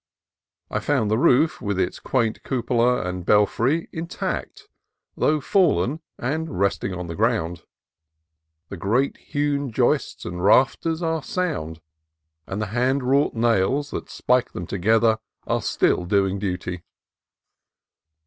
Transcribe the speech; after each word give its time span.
I 0.71 0.79
found 0.79 1.11
the 1.11 1.17
roof, 1.19 1.61
with 1.61 1.79
its 1.79 1.99
quaint 1.99 2.41
cupola 2.41 3.07
and 3.07 3.23
belfry, 3.23 3.87
intact, 3.91 4.67
though 5.15 5.39
fallen 5.39 5.99
and 6.17 6.59
resting 6.59 6.91
on 6.91 7.05
the 7.05 7.13
ground. 7.13 7.61
The 8.69 8.77
great 8.77 9.17
hewn 9.17 9.71
joists 9.71 10.25
and 10.25 10.43
rafters 10.43 11.03
are 11.03 11.21
sound, 11.21 11.81
and 12.47 12.59
the 12.59 12.65
hand 12.73 13.03
wrought 13.03 13.35
nails 13.35 13.91
that 13.91 14.09
spike 14.09 14.53
them 14.53 14.65
together 14.65 15.19
are 15.45 15.61
still 15.61 16.05
doing 16.05 16.39
duty. 16.39 16.81